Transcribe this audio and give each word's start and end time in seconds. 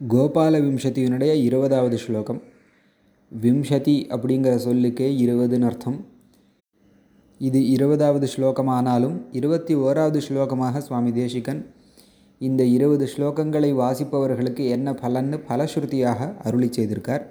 கோபால 0.00 0.54
விம்சதியினுடைய 0.64 1.32
இருபதாவது 1.42 1.98
ஸ்லோகம். 1.98 2.40
விம்சதி 3.32 3.94
அப்படிங்கிற 4.14 4.56
சொல்லுக்கே 4.56 5.08
இருபதுன்னு 5.24 5.66
அர்த்தம். 5.66 5.96
இது 7.40 7.60
இருபதாவது 7.68 8.26
ஸ்லோகமானாலும் 8.34 9.16
இருபத்தி 9.32 9.74
ஓராவது 9.74 10.20
ஸ்லோகமாக 10.28 10.78
சுவாமி 10.78 11.12
தேசிகன் 11.12 11.62
இந்த 12.40 12.64
இருபது 12.64 13.08
ஸ்லோகங்களை 13.16 13.70
வாசிப்பவர்களுக்கு 13.74 14.68
என்ன 14.68 14.92
பலன்னு 14.92 15.40
பலஸ்ருதியாக 15.48 16.30
அருளி 16.42 16.70
செய்திருக்கார். 16.76 17.24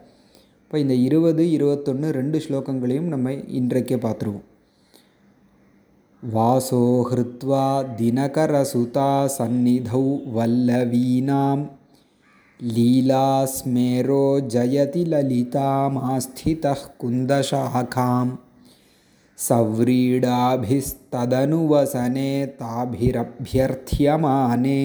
இப்போ 0.63 0.79
இந்த 0.79 0.93
இருபது 0.93 1.52
இருபத்தொன்று 1.52 2.09
ரெண்டு 2.11 2.38
ஸ்லோகங்களையும் 2.47 3.11
நம்ம 3.13 3.32
இன்றைக்கே 3.32 3.95
பார்த்துருவோம். 3.95 4.45
வாசோ 6.23 6.84
ஹிருத்வா 7.09 7.66
தினகரசுதா 7.97 9.09
சந்நிதௌ 9.38 10.05
வல்லவீனாம் 10.38 11.66
लीलास्मेरो 12.61 14.24
जयति 14.55 15.02
ललितामास्थितः 15.09 16.80
कुन्दशाखां 17.01 18.27
सव्रीडाभिस्तदनुवसने 19.38 22.33
ताभिरभ्यर्थ्यमाने 22.60 24.83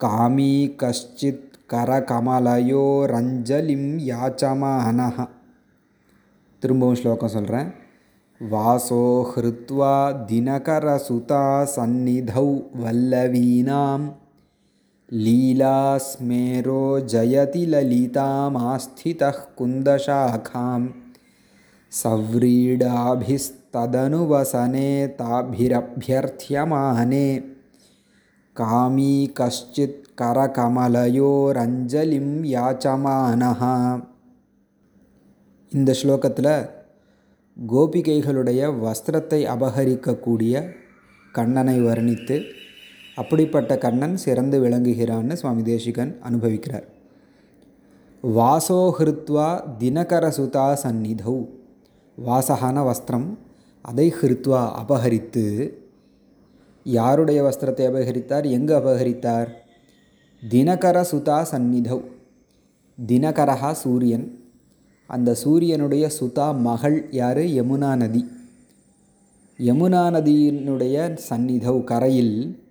कामी 0.00 0.54
कश्चित् 0.82 1.58
करकमलयोरञ्जलिं 1.72 3.84
याचमानः 4.06 5.18
திரும்பவும் 6.62 6.98
ஸ்லோகம் 7.00 7.32
சொல்கிறேன் 7.34 7.68
வாசோ 8.40 9.04
ஹிருத்வா 9.30 9.92
தினகரசுதா 10.28 11.44
சந்நிதௌ 11.74 12.48
வல்லவீனாம் 12.82 14.04
लीलास्मेरो 15.08 16.82
जयति 17.12 17.62
ललितामास्थितः 17.66 19.38
कुन्दशाखां 19.58 20.82
सव्रीडाभिस्तदनुवसने 21.92 24.90
ताभिरभ्यर्थ्यमाने 25.20 27.24
कामी 28.56 29.14
कश्चित् 29.40 29.98
करकमलयोरञ्जलिं 30.20 32.28
யாச்சமானः 32.52 33.62
இந்த 35.72 35.90
ஸ்லோகத்தில் 35.98 36.54
கோபிகைகளுடைய 37.56 38.60
வஸ்திரத்தை 38.84 39.38
அபகரிக்கக்கூடிய 39.52 40.62
கண்ணனை 41.34 41.74
வர்ணித்து 41.84 42.36
அப்படிப்பட்ட 43.15 43.77
கண்ணன் 43.77 44.17
சிறந்து 44.17 44.63
விளங்குகிறான்னு 44.63 45.33
சுவாமி 45.33 45.61
தேசிகன் 45.61 46.19
அனுபவிக்கிறார். 46.29 46.83
வாசோ 48.23 48.91
ஹிருத்வா 48.99 49.63
தினகரசுதா 49.79 50.77
சந்நிதௌ. 50.83 51.47
வாசகான 52.25 52.91
வஸ்திரம் 52.91 53.37
அதை 53.81 54.13
ஹிருத்வா 54.21 54.71
அபகரித்து. 54.85 55.73
யாருடைய 56.83 57.43
வஸ்திரத்தை 57.43 57.83
அபகரித்தார்? 57.89 58.49
எங்கு 58.49 58.77
அபகரித்தார்? 58.77 59.47
தினகர 60.49 61.05
சுதா 61.11 61.45
சந்நிதௌ. 61.51 62.01
தினகரஹா 63.07 63.71
சூரியன். 63.71 64.39
அந்த 65.07 65.33
சூரியனுடைய 65.33 66.09
சுதா 66.19 66.59
மகள் 66.59 67.07
யார்? 67.11 67.37
யமுனா 67.37 67.95
நதி. 67.95 68.29
யமுனா 69.59 70.03
நதியினுடைய 70.11 71.17
சந்நிதௌ 71.29 71.83
கரையில் 71.83 72.64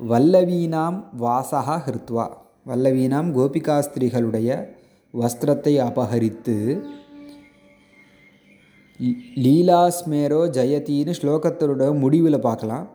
வல்லவீனாம் 0.00 0.98
வாசகா 1.20 1.76
ஹிருத்வா. 1.86 2.26
வல்லவீனாம் 2.66 3.30
கோபிகாஸ்திரிகளுடைய 3.36 4.50
வஸ்திரத்தை 5.14 5.72
அபகரித்து 5.86 6.56
லீலாஸ்மேரோ 9.44 10.40
ஜெயத்தின்னு 10.56 11.12
ஸ்லோகத்தோட 11.20 11.98
முடிவில் 11.98 12.38
பார்க்கலாம். 12.40 12.86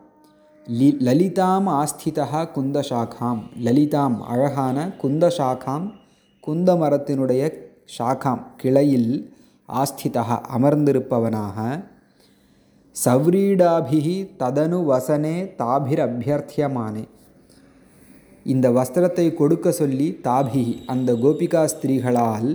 லி 0.66 0.88
லலிதாம் 1.06 1.68
ஆஸ்திதா 1.80 2.40
குந்தசாகாம். 2.56 3.42
லலிதாம் 3.66 4.18
அழகான 4.20 4.86
குந்தசாகாம் 5.02 5.86
குந்த 6.40 6.74
மரத்தினுடைய 6.74 7.52
ஷாகாம் 7.98 8.42
கிளையில் 8.56 9.12
ஆஸ்திதா 9.68 10.24
அமர்ந்திருப்பவனாக 10.56 11.58
சவ்ரீடாபிகி 13.02 14.16
ததனு 14.40 14.78
வசனே 14.90 15.36
தாபிரபியர்த்தியமானே. 15.60 17.02
இந்த 18.52 18.66
வஸ்திரத்தை 18.76 19.24
கொடுக்க 19.40 19.66
சொல்லி 19.78 20.06
தாபி 20.26 20.64
அந்த 20.92 21.10
கோபிகா 21.24 21.62
ஸ்திரீகளால் 21.72 22.48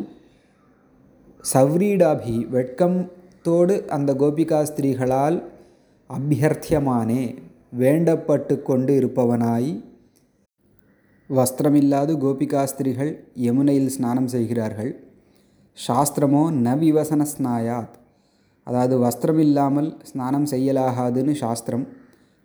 சவ்ரீடாபி 1.54 2.38
வெட்கத்தோடு 2.56 3.76
அந்த 3.98 4.14
கோபிகா 4.24 4.62
ஸ்திரீகளால் 4.72 5.38
அபியர்த்தியமானே 6.10 7.24
வேண்டப்பட்டு 7.84 8.56
கொண்டு 8.70 8.94
இருப்பவனாய் 9.00 9.72
வஸ்திரமில்லாது 11.30 12.14
கோபிகா 12.26 12.64
ஸ்திரீகள் 12.72 13.14
யமுனையில் 13.48 13.94
ஸ்நானம் 13.96 14.34
செய்கிறார்கள். 14.36 14.92
சாஸ்திரமோ 15.78 16.44
ந 16.66 16.78
விவசன 16.84 17.26
ஸ்நாயாத் 17.34 17.96
அதாவது 18.68 18.96
வஸ்திரம் 19.06 19.42
இல்லாமல் 19.46 19.90
ஸ்நானம் 20.10 20.48
செய்யலாகாதுன்னு 20.52 21.34
சாஸ்திரம். 21.44 21.86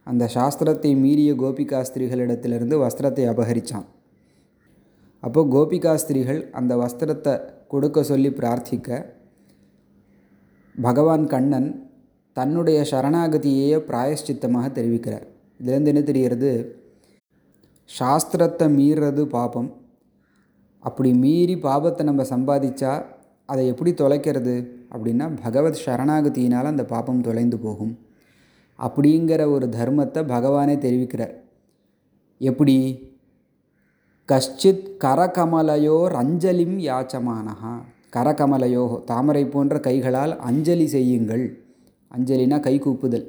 அந்த 0.06 0.24
சாஸ்திரத்தை 0.36 0.90
மீறிய 1.02 1.32
கோபிகா 1.42 1.80
ஸ்திரீகளிடத்திலிருந்து 1.88 2.76
வஸ்திரத்தை 2.84 3.24
அபகரித்தான் 3.32 3.86
அப்போது 5.22 5.50
கோபிகா 5.54 5.92
ஸ்திரீகள் 6.02 6.40
அந்த 6.58 6.72
வஸ்திரத்தை 6.76 7.34
கொடுக்க 7.68 7.98
சொல்லி 8.02 8.30
பிரார்த்திக்க 8.38 8.88
பகவான் 10.74 11.24
கண்ணன் 11.26 11.68
தன்னுடைய 12.36 12.78
சரணாகதியையே 12.90 13.76
பிராயஷ்சித்தமாக 13.88 14.68
தெரிவிக்கிறார். 14.78 15.26
இதுலேருந்து 15.60 15.92
என்ன 15.92 16.02
தெரிகிறது? 16.10 16.50
சாஸ்திரத்தை 17.90 18.66
மீறது 18.78 19.22
பாபம். 19.36 19.70
அப்படி 20.82 21.10
மீறி 21.24 21.56
பாபத்தை 21.66 22.02
நம்ம 22.02 22.22
சம்பாதிச்சா 22.34 22.92
அதை 23.46 23.66
எப்படி 23.66 23.90
தொலைக்கிறது 23.90 24.66
அப்படின்னா 24.92 25.38
பகவத் 25.42 25.80
சரணாகதியினால் 25.86 26.62
அந்த 26.62 26.84
பாப்பம் 26.84 27.20
தொலைந்து 27.20 27.58
போகும். 27.58 27.98
அப்படிங்கிற 28.78 29.50
ஒரு 29.50 29.66
தர்மத்தை 29.66 30.24
பகவானே 30.24 30.76
தெரிவிக்கிறார். 30.76 31.34
எப்படி? 32.38 33.08
கஷ்டித் 34.24 34.96
கரகமலையோர் 35.04 36.10
அஞ்சலிம் 36.10 36.78
யாச்சமானஹா. 36.78 37.82
கரகமலையோ 38.16 39.04
தாமரை 39.04 39.46
போன்ற 39.46 39.80
கைகளால் 39.80 40.38
அஞ்சலி 40.38 40.86
செய்யுங்கள். 40.86 41.64
அஞ்சலினா 42.16 42.60
கை 42.60 42.80
கூப்புதல். 42.80 43.26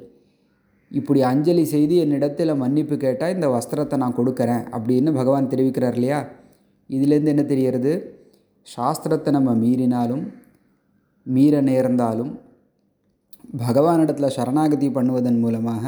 இப்படி 0.90 1.22
அஞ்சலி 1.22 1.64
செய்து 1.64 1.96
என்னிடத்தில் 1.96 2.54
மன்னிப்பு 2.54 2.96
கேட்டால் 2.96 3.34
இந்த 3.34 3.48
வஸ்திரத்தை 3.48 3.96
நான் 3.96 4.16
கொடுக்குறேன் 4.16 4.66
அப்படின்னு 4.70 5.14
பகவான் 5.14 5.48
தெரிவிக்கிறார் 5.48 5.92
இல்லையா? 5.92 6.28
இதுலேருந்து 6.90 7.24
என்ன 7.24 7.42
தெரிகிறது? 7.42 8.15
சாஸ்திரத்தை 8.74 9.30
நம்ம 9.30 9.50
மீறினாலும் 9.54 10.24
மீற 11.26 11.60
நேர்ந்தாலும் 11.60 12.32
பகவானிடத்தில் 13.58 14.34
சரணாகதி 14.36 14.88
பண்ணுவதன் 14.88 15.38
மூலமாக 15.38 15.84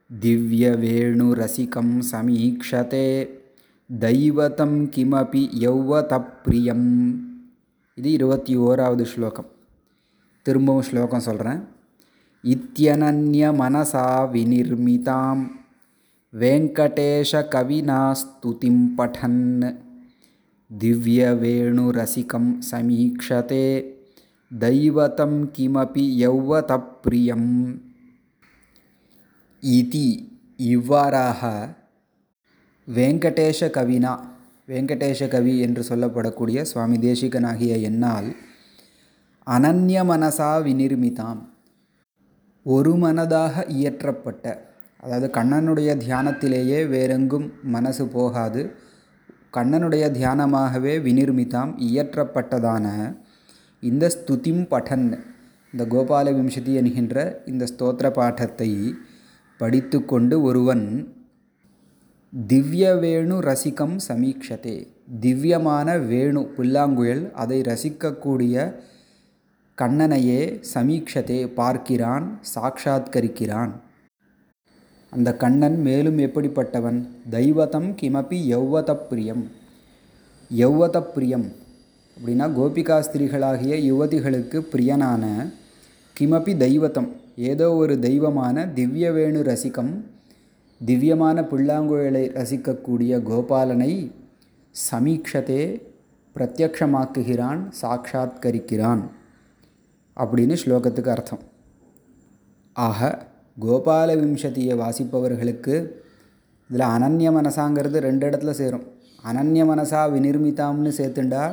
दिव्यवेणुरसिकं 0.09 1.89
समीक्षते 2.03 3.07
दैवतं 3.89 4.73
किमपि 4.87 5.43
यौवतप्रियम् 5.63 6.89
இது 7.97 8.09
இருபத்தி 8.15 8.53
ஓராவது 8.63 9.05
ஸ்லோகம் 9.11 9.47
திரும்பவும் 10.45 10.85
ஸ்லோகம் 10.87 11.23
சொல்கிறேன் 11.27 11.61
இத்தியனன்ய 12.43 13.45
மனசா 13.61 14.03
வினிர்மிதாம் 14.33 15.41
வெங்கடேஷ 16.33 17.41
கவினா 17.53 18.01
ஸ்துதிம் 18.21 18.83
दिव्यवेणुरसिकं 20.72 22.44
समीक्षते 22.60 23.64
சமீக்ஷதே 24.50 25.46
किमपि 25.54 26.04
यौवतप्रियम्। 26.20 26.20
யௌவதப்பிரியம் 26.20 27.50
இதி 29.62 30.08
இவ்வாறாக 30.66 31.40
வெங்கடேஷ 32.88 33.68
கவினா 33.68 34.12
வெங்கடேஷ 34.68 35.28
கவி 35.28 35.54
என்று 35.58 35.82
சொல்லப்படக்கூடிய 35.82 36.62
சுவாமி 36.62 36.96
தேசிகனாகிய 36.98 37.74
என்னால் 37.80 38.28
அனன்ய 39.46 40.04
மனசா 40.04 40.50
விநிர்மிதாம் 40.66 41.42
ஒரு 42.66 42.94
மனதாக 42.94 43.64
இயற்றப்பட்ட 43.68 44.44
அதாவது 45.00 45.28
கண்ணனுடைய 45.30 45.90
தியானத்திலேயே 45.96 46.80
வேறெங்கும் 46.86 47.46
மனசு 47.62 48.04
போகாது 48.08 48.62
கண்ணனுடைய 49.56 50.04
தியானமாகவே 50.18 50.94
விநிர்மிதாம் 51.06 51.72
இயற்றப்பட்டதான 51.78 52.86
இந்த 53.80 54.10
ஸ்துதிம் 54.16 54.66
படன் 54.66 55.18
இந்த 55.72 55.86
கோபால 55.90 56.34
விம்சதி 56.34 56.74
என்கின்ற 56.74 57.42
இந்த 57.46 57.64
ஸ்தோத்திர 57.64 58.10
பாட்டத்தை 58.10 58.94
படித்து 59.58 60.04
கொண்டு 60.04 60.42
ஒருவன் 60.42 61.14
திவ்ய 62.46 62.94
வேணு 62.94 63.40
ரசிகம் 63.40 63.96
சமீக்ஷதே. 64.08 64.88
திவ்யமான 65.20 65.98
வேணு 65.98 66.42
புல்லாங்குழல் 66.56 67.32
அதை 67.32 67.60
ரசிக்கக்கூடிய 67.60 68.74
கண்ணனையே 69.78 70.62
சமீக்ஷதே 70.74 71.52
பார்க்கிறான் 71.54 72.40
சாட்சாத்கரிக்கிறான் 72.54 73.70
அந்த 75.12 75.36
கண்ணன் 75.36 75.80
மேலும் 75.80 76.18
எப்படிப்பட்டவன்? 76.18 77.08
தெய்வதம் 77.30 77.88
கிமப்பி 78.02 78.38
யௌவத 78.52 78.94
பிரியம் 78.94 79.50
யௌவத 80.50 81.00
பிரியம் 81.00 81.44
அப்படின்னா 82.16 82.46
கோபிகா 82.58 82.96
ஸ்திரீகளாகிய 83.00 83.74
யுவதிகளுக்கு 83.90 84.58
பிரியனான 84.72 85.52
கிமப்பி 86.20 86.52
தெய்வத்தம் 86.64 87.08
ஏதோ 87.36 87.72
ஒரு 87.72 87.98
தெய்வமான 87.98 88.64
திவ்யவேணு 88.66 89.40
ரசிக்கம் 89.42 89.50
ரசிகம் 89.50 89.92
திவ்யமான 90.80 91.42
புல்லாங்குழலை 91.42 92.24
ரசிக்கக்கூடிய 92.38 93.22
கோபாலனை 93.22 94.10
சமீக்ஷதே 94.90 95.80
பிரத்யக்ஷமாக்குகிறான் 96.36 97.60
சாட்சாத்கரிக்கிறான் 97.82 99.02
அப்படின்னு 100.16 100.56
ஸ்லோகத்துக்கு 100.64 101.08
அர்த்தம். 101.08 101.40
ஆக 102.72 103.30
கோபால 103.56 104.16
விம்சதியை 104.20 104.74
வாசிப்பவர்களுக்கு 104.78 105.74
இதில் 106.70 106.86
அனன்ய 106.94 107.28
மனசாங்கிறது 107.32 107.98
ரெண்டு 107.98 108.30
இடத்துல 108.30 108.50
சேரும். 108.50 108.84
அனன்ய 109.24 109.62
மனசா 109.70 110.00
விநிர்மிதாம்னு 110.14 110.90
சேர்த்துண்டா 110.98 111.44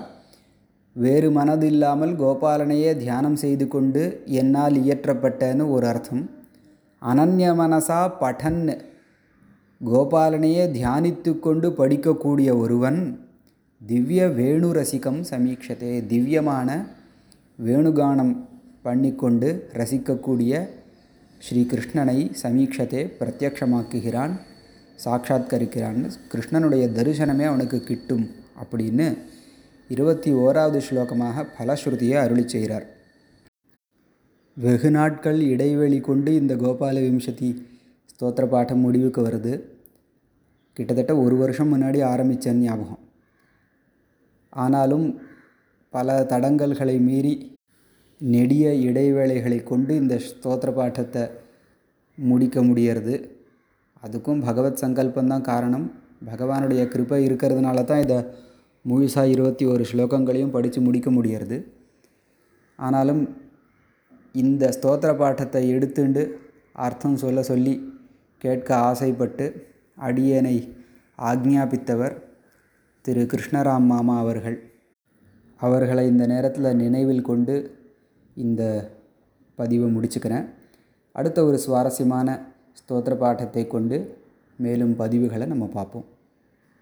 வேறு 0.95 1.31
மனது 1.31 1.67
இல்லாமல் 1.67 2.13
கோபாலனையே 2.15 2.97
தியானம் 2.97 3.35
செய்து 3.35 3.67
கொண்டு 3.67 4.23
என்னால் 4.25 4.75
இயற்றப்பட்டன்னு 4.75 5.69
ஒரு 5.69 5.87
அர்த்தம். 5.87 6.29
அனன்ய 7.01 7.49
மனசா 7.53 7.99
பఠன் 8.21 8.63
கோபாலனையே 9.81 10.63
தியானித்து 10.71 11.39
கொண்டு 11.39 11.69
படிக்கக்கூடிய 11.69 12.57
ஒருவன் 12.57 12.99
திவ்ய 13.81 14.27
வேணு 14.27 14.69
ரசிகம் 14.73 15.21
சமீக்ஷதே 15.31 16.05
திவ்யமான 16.07 16.69
வேணுகானம் 17.63 18.33
பண்ணிக்கொண்டு 18.81 19.49
ரசிக்கக்கூடிய 19.73 20.67
ஸ்ரீகிருஷ்ணனை 21.47 22.17
சமீக்ஷத்தை 22.43 23.01
பிரத்யக்ஷமாக்குகிறான் 23.19 24.33
சாட்சாத்கரிக்கிறான் 25.05 25.99
கிருஷ்ணனுடைய 26.31 26.85
தரிசனமே 26.97 27.45
அவனுக்கு 27.45 27.83
கிட்டும் 27.83 28.25
அப்படின்னு 28.61 29.17
இருபத்தி 29.87 30.31
ஓராவது 30.33 30.79
ஸ்லோகமாக 30.87 31.45
பலஸ்ருதியை 31.57 32.17
அருளி 32.23 32.47
செய்கிறார். 32.47 32.85
வெகு 34.53 34.91
நாட்கள் 34.91 35.39
இடைவெளி 35.41 35.99
கொண்டு 35.99 36.35
இந்த 36.35 36.55
கோபால 36.55 36.95
விம்சதி 37.05 37.49
ஸ்தோத்திர 38.11 38.45
பாட்டம் 38.53 38.83
முடிவுக்கு 38.85 39.21
வருது. 39.27 39.53
கிட்டத்தட்ட 40.73 41.15
ஒரு 41.17 41.35
வருஷம் 41.35 41.71
முன்னாடி 41.73 42.03
ஆரம்பித்த 42.03 42.53
ஞாபகம். 42.53 42.99
ஆனாலும் 44.49 45.07
பல 45.93 46.25
தடங்கல்களை 46.29 46.99
மீறி 46.99 47.33
நெடிய 48.19 48.75
இடைவேளைகளை 48.75 49.63
கொண்டு 49.63 49.95
இந்த 49.95 50.19
ஸ்தோத்திர 50.19 50.73
பாட்டத்தை 50.73 51.29
முடிக்க 52.15 52.63
முடியறது. 52.63 53.29
அதுக்கும் 54.07 54.45
பகவத் 54.45 54.79
சங்கல்பந்தான் 54.81 55.41
காரணம். 55.41 55.91
பகவானுடைய 56.25 56.85
கிருப்பை 56.85 57.25
இருக்கிறதுனால 57.25 57.83
தான் 57.83 58.01
இதை 58.01 58.25
முழுசாக 58.89 59.23
இருபத்தி 59.23 59.65
ஒரு 59.65 59.85
ஸ்லோகங்களையும் 59.91 60.51
படித்து 60.51 60.81
முடிக்க 60.81 61.11
முடியறது. 61.11 61.63
ஆனாலும் 62.75 63.37
இந்த 64.33 64.69
ஸ்தோத்திர 64.81 65.17
பாட்டத்தை 65.17 65.75
எடுத்துண்டு 65.75 66.31
அர்த்தம் 66.73 67.17
சொல்ல 67.17 67.43
சொல்லி 67.43 67.93
கேட்க 68.37 68.75
ஆசைப்பட்டு 68.75 69.67
அடியனை 69.99 70.69
ஆக்ஞாபித்தவர் 71.17 72.21
திரு 73.01 73.21
கிருஷ்ணராம் 73.21 73.85
மாமா 73.85 74.19
அவர்கள். 74.19 74.71
அவர்களை 75.57 76.07
இந்த 76.07 76.27
நேரத்தில் 76.27 76.75
நினைவில் 76.75 77.21
கொண்டு 77.21 77.78
இந்த 78.45 78.63
பதிவை 79.59 79.87
முடிச்சுக்கிறேன். 79.95 80.45
அடுத்த 81.17 81.39
ஒரு 81.43 81.57
சுவாரஸ்யமான 81.65 82.27
ஸ்தோத்திர 82.79 83.15
பாட்டத்தை 83.23 83.63
கொண்டு 83.67 83.97
மேலும் 84.65 84.93
பதிவுகளை 84.99 85.45
நம்ம 85.53 85.65
பார்ப்போம். 85.77 86.07